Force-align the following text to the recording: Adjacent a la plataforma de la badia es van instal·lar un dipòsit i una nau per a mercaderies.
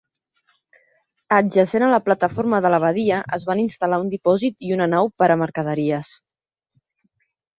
Adjacent 1.39 1.83
a 1.87 1.89
la 1.91 1.99
plataforma 2.05 2.61
de 2.65 2.71
la 2.75 2.79
badia 2.85 3.19
es 3.37 3.45
van 3.51 3.61
instal·lar 3.65 4.01
un 4.05 4.09
dipòsit 4.13 4.67
i 4.69 4.75
una 4.77 4.89
nau 4.95 5.13
per 5.23 5.31
a 5.35 5.39
mercaderies. 5.45 6.11